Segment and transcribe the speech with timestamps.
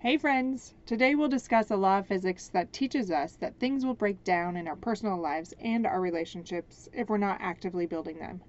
[0.00, 0.74] Hey friends!
[0.86, 4.56] Today we'll discuss a law of physics that teaches us that things will break down
[4.56, 8.40] in our personal lives and our relationships if we're not actively building them.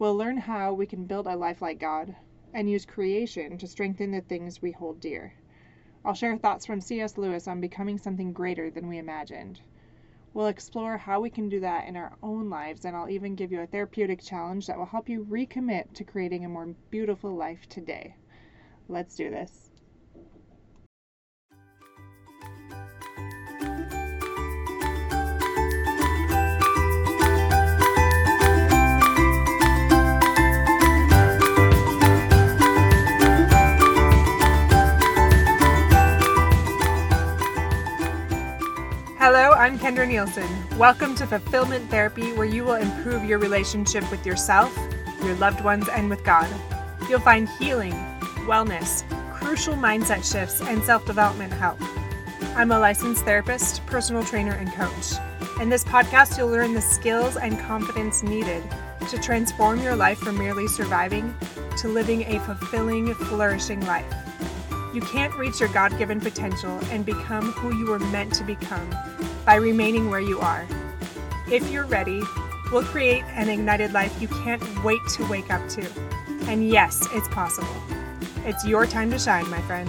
[0.00, 2.16] We'll learn how we can build a life like God
[2.52, 5.34] and use creation to strengthen the things we hold dear.
[6.04, 7.16] I'll share thoughts from C.S.
[7.16, 9.60] Lewis on becoming something greater than we imagined.
[10.32, 13.52] We'll explore how we can do that in our own lives, and I'll even give
[13.52, 17.68] you a therapeutic challenge that will help you recommit to creating a more beautiful life
[17.68, 18.16] today.
[18.88, 19.63] Let's do this.
[39.84, 40.48] Kendra Nielsen.
[40.78, 44.74] Welcome to Fulfillment Therapy, where you will improve your relationship with yourself,
[45.22, 46.48] your loved ones, and with God.
[47.06, 47.92] You'll find healing,
[48.46, 51.76] wellness, crucial mindset shifts, and self development help.
[52.56, 55.20] I'm a licensed therapist, personal trainer, and coach.
[55.60, 58.62] In this podcast, you'll learn the skills and confidence needed
[59.10, 61.36] to transform your life from merely surviving
[61.76, 64.10] to living a fulfilling, flourishing life.
[64.94, 68.88] You can't reach your God given potential and become who you were meant to become
[69.44, 70.66] by remaining where you are.
[71.50, 72.22] If you're ready,
[72.72, 75.86] we'll create an ignited life you can't wait to wake up to.
[76.46, 77.76] And yes, it's possible.
[78.44, 79.88] It's your time to shine, my friend.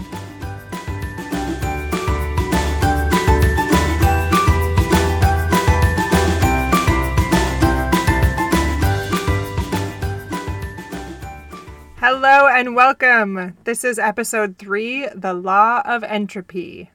[11.98, 13.58] Hello and welcome.
[13.64, 16.92] This is episode three The Law of Entropy.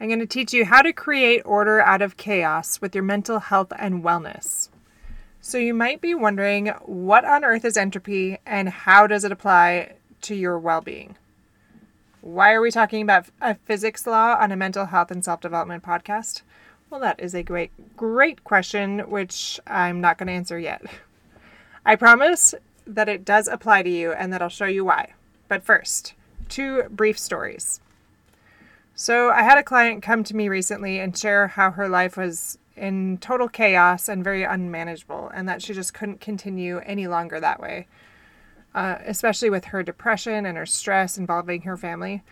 [0.00, 3.38] I'm going to teach you how to create order out of chaos with your mental
[3.38, 4.70] health and wellness.
[5.42, 9.96] So, you might be wondering what on earth is entropy and how does it apply
[10.22, 11.16] to your well being?
[12.22, 15.82] Why are we talking about a physics law on a mental health and self development
[15.82, 16.42] podcast?
[16.88, 20.82] Well, that is a great, great question, which I'm not going to answer yet.
[21.84, 22.54] I promise
[22.86, 25.12] that it does apply to you and that I'll show you why.
[25.48, 26.14] But first,
[26.48, 27.80] two brief stories.
[29.00, 32.58] So, I had a client come to me recently and share how her life was
[32.76, 37.60] in total chaos and very unmanageable, and that she just couldn't continue any longer that
[37.60, 37.86] way,
[38.74, 42.22] uh, especially with her depression and her stress involving her family.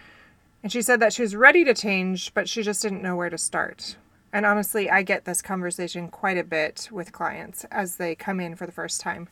[0.63, 3.31] And she said that she was ready to change, but she just didn't know where
[3.31, 3.97] to start.
[4.31, 8.57] And honestly, I get this conversation quite a bit with clients as they come in
[8.57, 9.29] for the first time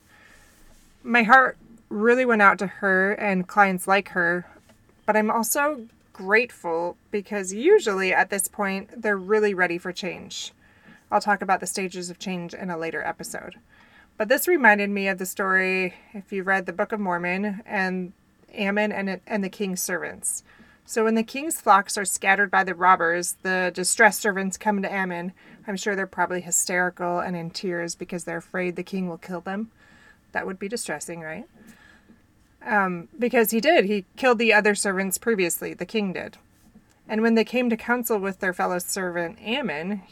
[1.06, 1.56] my heart
[1.88, 4.44] really went out to her and clients like her,
[5.06, 5.86] but I'm also
[6.16, 10.52] grateful because usually at this point they're really ready for change.
[11.10, 13.56] I'll talk about the stages of change in a later episode.
[14.16, 18.14] But this reminded me of the story, if you read the Book of Mormon, and
[18.54, 20.42] Ammon and, and the king's servants.
[20.86, 24.90] So when the king's flocks are scattered by the robbers, the distressed servants come to
[24.90, 25.34] Ammon.
[25.66, 29.42] I'm sure they're probably hysterical and in tears because they're afraid the king will kill
[29.42, 29.70] them.
[30.32, 31.46] That would be distressing, right?
[32.66, 33.84] Um, because he did.
[33.84, 36.36] He killed the other servants previously, the king did.
[37.08, 40.02] And when they came to counsel with their fellow servant Ammon,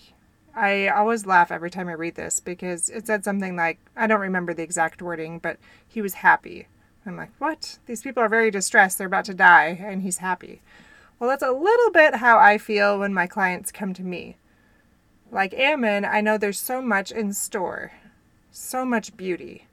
[0.55, 4.21] I always laugh every time I read this because it said something like, I don't
[4.21, 6.69] remember the exact wording, but he was happy.
[7.05, 7.79] I'm like, what?
[7.87, 8.99] These people are very distressed.
[8.99, 10.63] They're about to die, and he's happy.
[11.19, 14.37] Well, that's a little bit how I feel when my clients come to me.
[15.33, 17.93] Like Ammon, I know there's so much in store,
[18.53, 19.67] so much beauty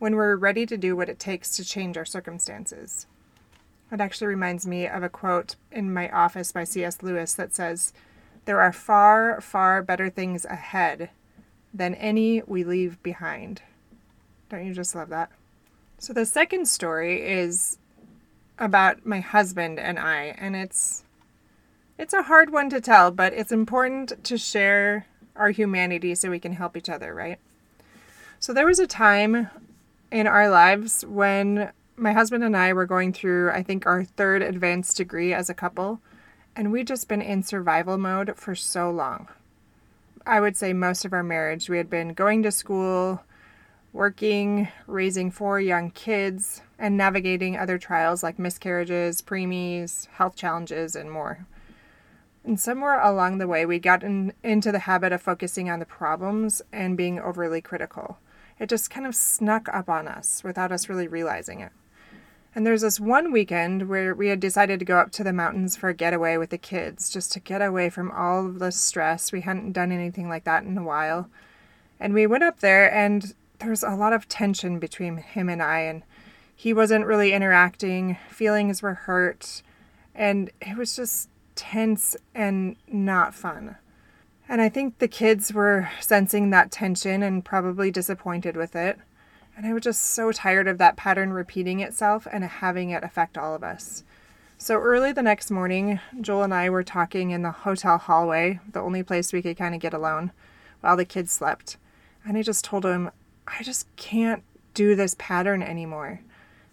[0.00, 3.06] when we're ready to do what it takes to change our circumstances.
[3.92, 7.02] It actually reminds me of a quote in my office by C.S.
[7.02, 7.92] Lewis that says,
[8.46, 11.10] There are far, far better things ahead
[11.72, 13.62] than any we leave behind.
[14.48, 15.30] Don't you just love that?
[15.98, 17.78] So, the second story is
[18.58, 21.04] about my husband and I, and it's
[21.98, 25.06] it's a hard one to tell, but it's important to share
[25.36, 27.38] our humanity so we can help each other, right?
[28.38, 29.50] So there was a time
[30.10, 34.42] in our lives when my husband and I were going through, I think, our third
[34.42, 36.00] advanced degree as a couple,
[36.56, 39.28] and we'd just been in survival mode for so long.
[40.26, 43.22] I would say most of our marriage, we had been going to school,
[43.92, 51.10] working, raising four young kids, and navigating other trials like miscarriages, preemies, health challenges, and
[51.10, 51.46] more.
[52.44, 56.62] And somewhere along the way, we'd gotten into the habit of focusing on the problems
[56.72, 58.18] and being overly critical.
[58.60, 61.72] It just kind of snuck up on us without us really realizing it.
[62.54, 65.76] And there's this one weekend where we had decided to go up to the mountains
[65.76, 69.32] for a getaway with the kids, just to get away from all of the stress.
[69.32, 71.30] We hadn't done anything like that in a while.
[71.98, 75.62] And we went up there, and there was a lot of tension between him and
[75.62, 76.02] I, and
[76.54, 78.18] he wasn't really interacting.
[78.28, 79.62] Feelings were hurt.
[80.14, 83.76] And it was just tense and not fun.
[84.50, 88.98] And I think the kids were sensing that tension and probably disappointed with it.
[89.56, 93.38] And I was just so tired of that pattern repeating itself and having it affect
[93.38, 94.02] all of us.
[94.58, 98.80] So early the next morning, Joel and I were talking in the hotel hallway, the
[98.80, 100.32] only place we could kind of get alone,
[100.80, 101.76] while the kids slept.
[102.24, 103.12] And I just told him,
[103.46, 104.42] I just can't
[104.74, 106.22] do this pattern anymore.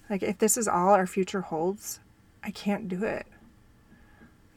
[0.10, 2.00] Like, if this is all our future holds,
[2.44, 3.28] I can't do it.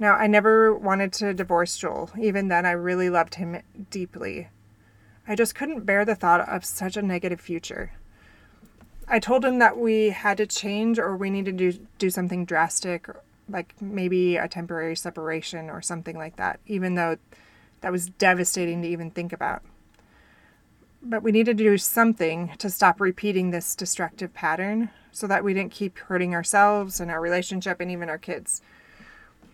[0.00, 2.10] Now, I never wanted to divorce Joel.
[2.18, 3.60] Even then, I really loved him
[3.90, 4.48] deeply.
[5.28, 7.92] I just couldn't bear the thought of such a negative future.
[9.06, 12.46] I told him that we had to change or we needed to do, do something
[12.46, 13.08] drastic,
[13.46, 17.18] like maybe a temporary separation or something like that, even though
[17.82, 19.62] that was devastating to even think about.
[21.02, 25.52] But we needed to do something to stop repeating this destructive pattern so that we
[25.52, 28.62] didn't keep hurting ourselves and our relationship and even our kids.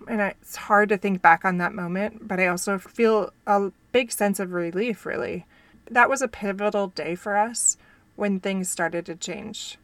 [0.08, 4.12] And it's hard to think back on that moment, but I also feel a big
[4.12, 5.46] sense of relief, really.
[5.90, 7.76] That was a pivotal day for us
[8.14, 9.78] when things started to change.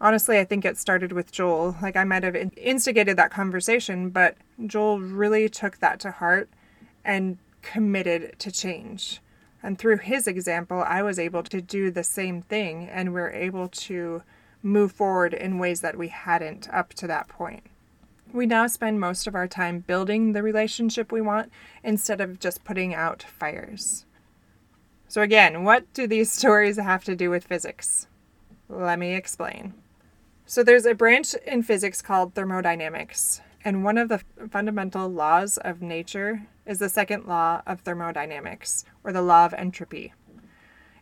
[0.00, 1.76] Honestly, I think it started with Joel.
[1.82, 6.48] Like, I might have instigated that conversation, but Joel really took that to heart
[7.04, 9.20] and committed to change.
[9.60, 13.68] And through his example, I was able to do the same thing, and we're able
[13.68, 14.22] to
[14.62, 17.64] move forward in ways that we hadn't up to that point.
[18.32, 21.50] We now spend most of our time building the relationship we want
[21.82, 24.04] instead of just putting out fires.
[25.08, 28.06] So, again, what do these stories have to do with physics?
[28.68, 29.72] Let me explain.
[30.44, 34.20] So, there's a branch in physics called thermodynamics, and one of the
[34.50, 40.12] fundamental laws of nature is the second law of thermodynamics, or the law of entropy.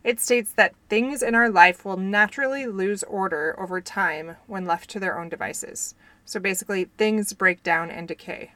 [0.01, 4.89] It states that things in our life will naturally lose order over time when left
[4.91, 5.93] to their own devices.
[6.27, 8.51] So basically, things break down and decay.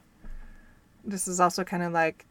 [1.06, 2.25] This is also kind of like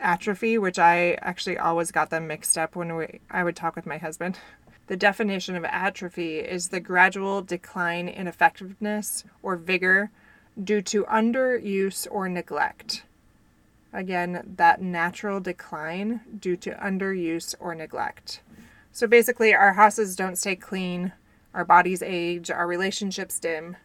[0.00, 3.86] atrophy, which I actually always got them mixed up when we, I would talk with
[3.86, 4.38] my husband.
[4.88, 10.10] The definition of atrophy is the gradual decline in effectiveness or vigor
[10.64, 13.04] due to underuse or neglect.
[13.92, 18.40] Again, that natural decline due to underuse or neglect.
[18.90, 21.12] So basically, our houses don't stay clean,
[21.54, 23.76] our bodies age, our relationships dim.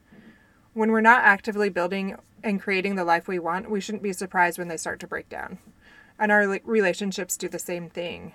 [0.75, 4.59] When we're not actively building and creating the life we want, we shouldn't be surprised
[4.59, 5.57] when they start to break down.
[6.19, 8.33] And our relationships do the same thing.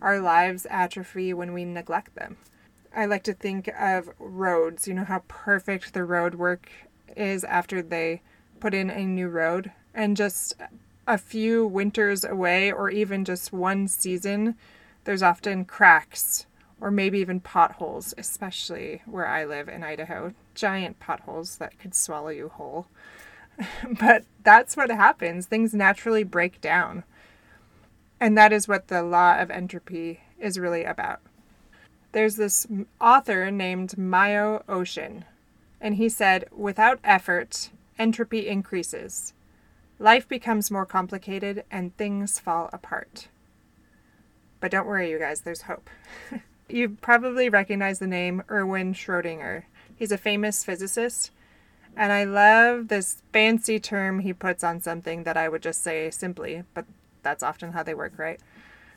[0.00, 2.38] Our lives atrophy when we neglect them.
[2.94, 4.88] I like to think of roads.
[4.88, 6.70] You know how perfect the road work
[7.14, 8.22] is after they
[8.58, 9.70] put in a new road?
[9.92, 10.54] And just
[11.06, 14.54] a few winters away, or even just one season,
[15.04, 16.46] there's often cracks
[16.80, 20.32] or maybe even potholes, especially where I live in Idaho.
[20.56, 22.88] Giant potholes that could swallow you whole.
[24.00, 25.46] but that's what happens.
[25.46, 27.04] Things naturally break down.
[28.18, 31.20] And that is what the law of entropy is really about.
[32.12, 32.66] There's this
[33.00, 35.24] author named Mayo Oshin,
[35.80, 39.34] and he said, without effort, entropy increases.
[39.98, 43.28] Life becomes more complicated and things fall apart.
[44.60, 45.90] But don't worry, you guys, there's hope.
[46.68, 49.64] you probably recognize the name Erwin Schrödinger.
[49.96, 51.30] He's a famous physicist
[51.96, 56.10] and I love this fancy term he puts on something that I would just say
[56.10, 56.84] simply, but
[57.22, 58.38] that's often how they work, right?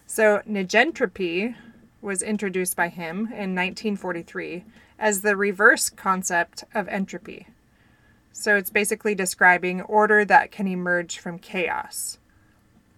[0.05, 1.55] So, negentropy
[2.01, 4.65] was introduced by him in 1943
[4.97, 7.47] as the reverse concept of entropy.
[8.33, 12.19] So, it's basically describing order that can emerge from chaos.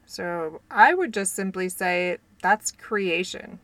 [0.07, 3.59] So, I would just simply say that's creation.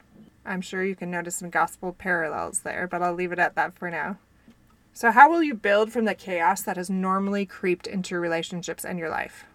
[0.46, 3.78] I'm sure you can notice some gospel parallels there, but I'll leave it at that
[3.78, 4.18] for now.
[4.98, 8.98] So, how will you build from the chaos that has normally creeped into relationships and
[8.98, 9.46] your life?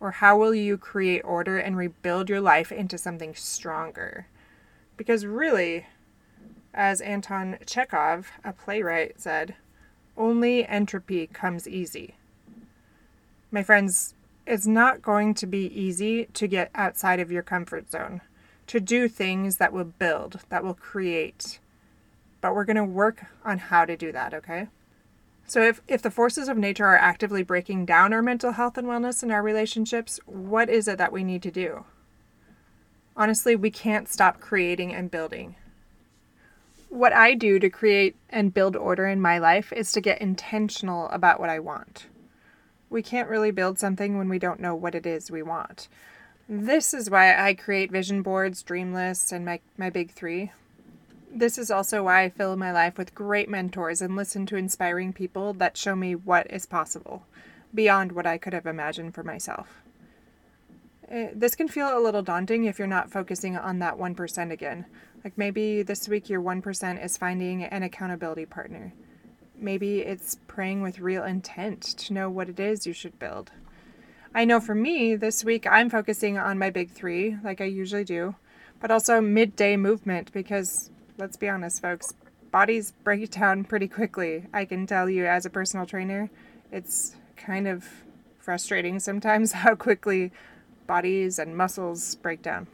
[0.00, 4.26] Or how will you create order and rebuild your life into something stronger?
[4.98, 5.86] Because really,
[6.74, 9.54] as Anton Chekhov, a playwright, said,
[10.14, 12.16] only entropy comes easy.
[13.50, 14.12] My friends,
[14.46, 18.20] it's not going to be easy to get outside of your comfort zone,
[18.66, 21.60] to do things that will build, that will create,
[22.46, 24.68] but we're going to work on how to do that, okay?
[25.48, 28.86] So, if, if the forces of nature are actively breaking down our mental health and
[28.86, 31.86] wellness in our relationships, what is it that we need to do?
[33.16, 35.56] Honestly, we can't stop creating and building.
[36.88, 41.08] What I do to create and build order in my life is to get intentional
[41.08, 42.06] about what I want.
[42.90, 45.88] We can't really build something when we don't know what it is we want.
[46.48, 50.52] This is why I create vision boards, dream lists, and my, my big three
[51.36, 55.12] This is also why I fill my life with great mentors and listen to inspiring
[55.12, 57.24] people that show me what is possible
[57.74, 59.82] beyond what I could have imagined for myself.
[61.10, 64.86] Eh, this can feel a little daunting if you're not focusing on that 1% again.
[65.22, 68.94] Like maybe this week your 1% is finding an accountability partner.
[69.58, 73.52] Maybe it's praying with real intent to know what it is you should build.
[74.34, 78.04] I know for me, this week I'm focusing on my big three, like I usually
[78.04, 78.36] do,
[78.80, 82.14] but also midday movement because, let's be honest, folks,
[82.50, 84.44] bodies break down pretty quickly.
[84.52, 86.30] I can tell you as a personal trainer,
[86.70, 87.84] it's kind of
[88.38, 90.32] frustrating sometimes how quickly
[90.86, 92.66] bodies and muscles break down.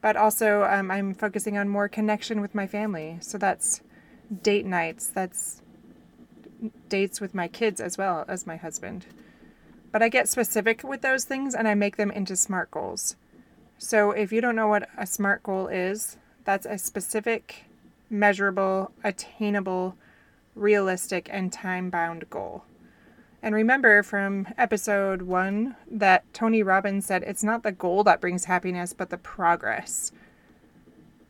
[0.00, 3.16] But also, um, I'm focusing on more connection with my family.
[3.20, 3.80] So that's
[4.42, 5.62] date nights, that's
[6.88, 9.06] dates with my kids as well as my husband.
[9.92, 13.16] But I get specific with those things and I make them into SMART goals.
[13.78, 17.64] So if you don't know what a SMART goal is, that's a specific,
[18.10, 19.96] measurable, attainable,
[20.54, 22.64] realistic, and time bound goal.
[23.42, 28.46] And remember from episode one that Tony Robbins said it's not the goal that brings
[28.46, 30.12] happiness, but the progress.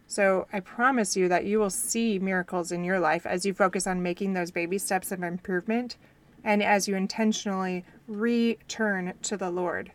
[0.07, 3.87] So I promise you that you will see miracles in your life as you focus
[3.87, 5.97] on making those baby steps of improvement
[6.45, 9.91] and as you intentionally return to the Lord.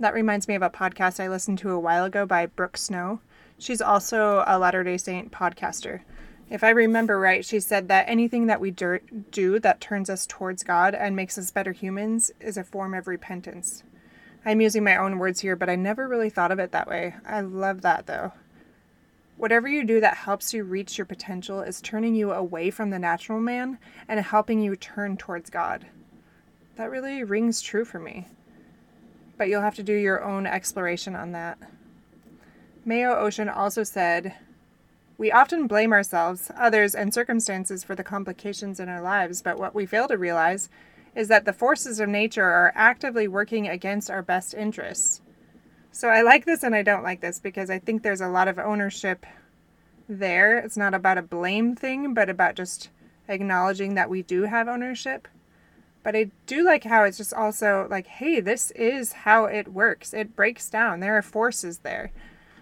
[0.00, 3.20] That reminds me of a podcast I listened to a while ago by Brooke Snow.
[3.58, 6.02] She's also a Latter day Saint podcaster.
[6.48, 10.62] If I remember right, she said that anything that we do that turns us towards
[10.62, 13.82] God and makes us better humans is a form of repentance.
[14.46, 17.16] I'm using my own words here, but I never really thought of it that way.
[17.26, 18.32] I love that though.
[19.36, 23.00] Whatever you do that helps you reach your potential is turning you away from the
[23.00, 25.86] natural man and helping you turn towards God.
[26.76, 28.28] That really rings true for me.
[29.38, 31.58] But you'll have to do your own exploration on that.
[32.84, 34.34] Mayo Oshin also said,
[35.16, 39.74] we often blame ourselves, others, and circumstances for the complications in our lives, but what
[39.74, 40.68] we fail to realize
[41.16, 45.20] is that the forces of nature are actively working against our best interests.
[45.90, 48.46] So I like this and I don't like this because I think there's a lot
[48.46, 49.26] of ownership
[50.08, 50.58] there.
[50.58, 52.90] It's not about a blame thing, but about just
[53.26, 55.26] acknowledging that we do have ownership.
[56.02, 60.14] But I do like how it's just also like, hey, this is how it works.
[60.14, 61.00] It breaks down.
[61.00, 62.10] There are forces there.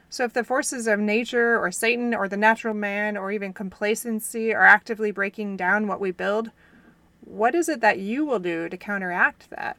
[0.09, 4.55] So, if the forces of nature or Satan or the natural man or even complacency
[4.55, 6.51] are actively breaking down what we build,
[7.25, 9.77] what is it that you will do to counteract that?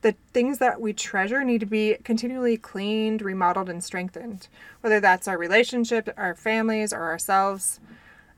[0.00, 4.48] The things that we treasure need to be continually cleaned, remodeled, and strengthened,
[4.80, 7.80] whether that's our relationship, our families, or ourselves.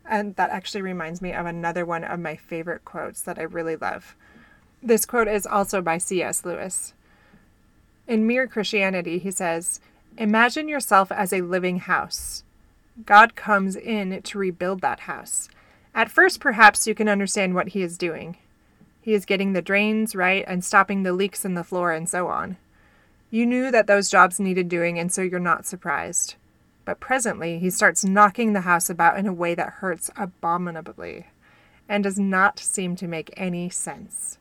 [0.09, 3.76] And that actually reminds me of another one of my favorite quotes that I really
[3.76, 4.16] love.
[4.83, 6.45] This quote is also by C.S.
[6.45, 6.95] Lewis.
[8.09, 9.80] In Mere Christianity, he says,
[10.19, 12.42] Imagine yourself as a living house.
[13.07, 15.49] God comes in to rebuild that house.
[15.95, 18.37] At first, perhaps you can understand what he is doing.
[19.00, 22.28] He is getting the drains right and stopping the leaks in the floor and so
[22.28, 22.57] on.
[23.30, 26.35] You knew that those jobs needed doing, and so you're not surprised.
[26.85, 31.27] But presently, he starts knocking the house about in a way that hurts abominably
[31.89, 34.39] and does not seem to make any sense.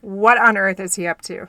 [0.00, 1.48] What on earth is he up to?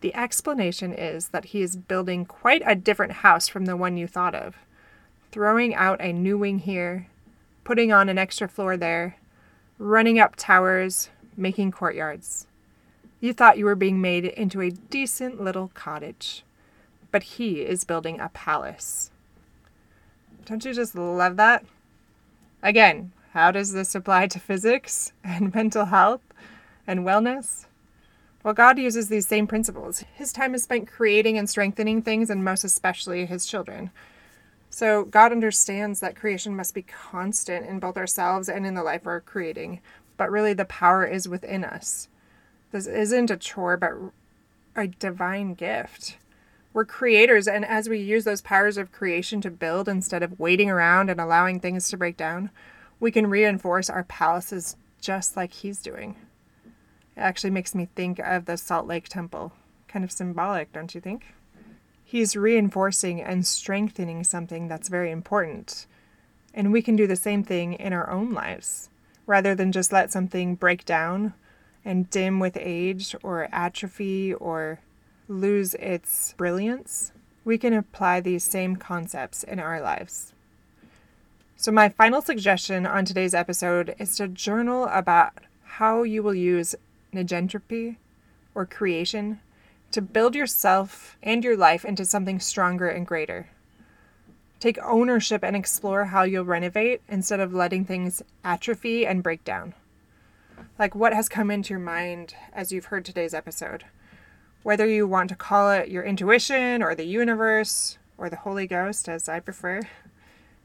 [0.00, 4.06] The explanation is that he is building quite a different house from the one you
[4.06, 4.56] thought of,
[5.30, 7.08] throwing out a new wing here,
[7.64, 9.16] putting on an extra floor there,
[9.78, 12.46] running up towers, making courtyards.
[13.20, 16.44] You thought you were being made into a decent little cottage,
[17.10, 19.10] but he is building a palace.
[20.50, 21.64] Don't you just love that?
[22.60, 26.22] Again, how does this apply to physics and mental health
[26.88, 27.66] and wellness?
[28.42, 30.02] Well, God uses these same principles.
[30.12, 33.92] His time is spent creating and strengthening things, and most especially his children.
[34.70, 39.02] So, God understands that creation must be constant in both ourselves and in the life
[39.04, 39.80] we're creating,
[40.16, 42.08] but really the power is within us.
[42.72, 43.92] This isn't a chore, but
[44.74, 46.16] a divine gift.
[46.72, 50.70] We're creators, and as we use those powers of creation to build instead of waiting
[50.70, 52.50] around and allowing things to break down,
[53.00, 56.14] we can reinforce our palaces just like He's doing.
[57.16, 59.52] It actually makes me think of the Salt Lake Temple.
[59.88, 61.34] Kind of symbolic, don't you think?
[62.04, 65.86] He's reinforcing and strengthening something that's very important.
[66.54, 68.90] And we can do the same thing in our own lives.
[69.26, 71.34] Rather than just let something break down
[71.84, 74.80] and dim with age or atrophy or
[75.30, 77.12] lose its brilliance,
[77.44, 80.32] we can apply these same concepts in our lives.
[81.56, 86.74] So, my final suggestion on today's episode is to journal about how you will use
[87.14, 87.96] negentropy
[88.54, 89.40] or creation
[89.92, 93.48] to build yourself and your life into something stronger and greater.
[94.58, 99.74] Take ownership and explore how you'll renovate instead of letting things atrophy and break down.
[100.78, 103.84] Like what has come into your mind as you've heard today's episode?
[104.62, 109.08] Whether you want to call it your intuition or the universe or the Holy Ghost,
[109.08, 109.80] as I prefer,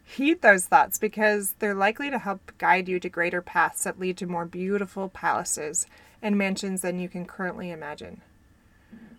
[0.03, 4.17] heed those thoughts because they're likely to help guide you to greater paths that lead
[4.17, 5.87] to more beautiful palaces
[6.21, 8.21] and mansions than you can currently imagine.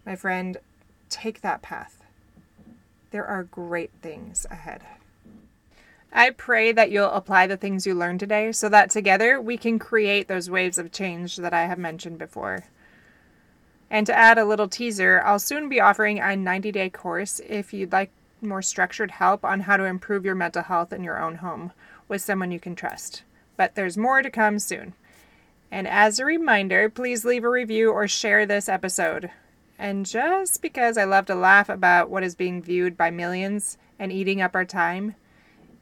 [0.04, 0.58] My friend,
[1.08, 2.02] take that path.
[3.12, 4.82] There are great things ahead.
[6.12, 9.78] I pray that you'll apply the things you learned today so that together we can
[9.78, 12.64] create those waves of change that I have mentioned before.
[13.90, 17.72] And to add a little teaser, I'll soon be offering a 90 day course if
[17.72, 18.10] you'd like
[18.42, 21.72] more structured help on how to improve your mental health in your own home
[22.08, 23.22] with someone you can trust.
[23.56, 24.94] But there's more to come soon.
[25.70, 29.30] And as a reminder, please leave a review or share this episode.
[29.78, 34.12] And just because I love to laugh about what is being viewed by millions and
[34.12, 35.16] eating up our time,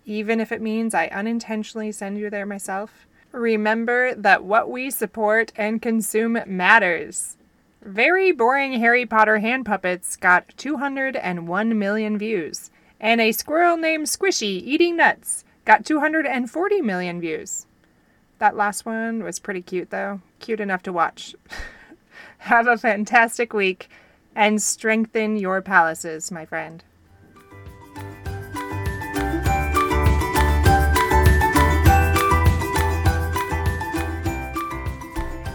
[0.04, 5.52] even if it means I unintentionally send you there myself, remember that what we support
[5.56, 7.37] and consume matters.
[7.84, 14.62] Very boring Harry Potter hand puppets got 201 million views, and a squirrel named Squishy
[14.64, 17.66] eating nuts got 240 million views.
[18.38, 20.22] That last one was pretty cute, though.
[20.40, 21.34] Cute enough to watch.
[22.38, 23.90] Have a fantastic week
[24.34, 26.82] and strengthen your palaces, my friend.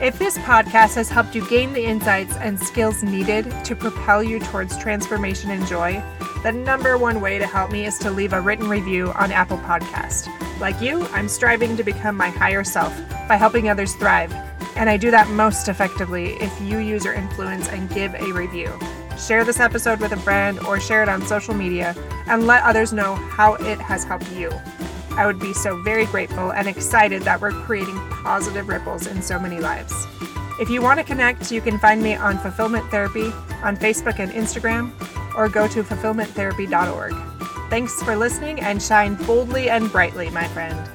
[0.01, 4.39] If this podcast has helped you gain the insights and skills needed to propel you
[4.39, 6.01] towards transformation and joy,
[6.41, 9.57] the number one way to help me is to leave a written review on Apple
[9.57, 10.29] Podcast.
[10.61, 14.33] Like you, I'm striving to become my higher self by helping others thrive,
[14.77, 18.71] and I do that most effectively if you use your influence and give a review.
[19.17, 21.93] Share this episode with a friend or share it on social media
[22.27, 24.49] and let others know how it has helped you.
[25.19, 29.37] I would be so very grateful and excited that we're creating positive ripples in so
[29.37, 30.07] many lives.
[30.61, 33.25] If you want to connect, you can find me on Fulfillment Therapy
[33.61, 34.93] on Facebook and Instagram,
[35.35, 37.13] or go to fulfillmenttherapy.org.
[37.69, 40.89] Thanks for listening and shine boldly and brightly, my friend.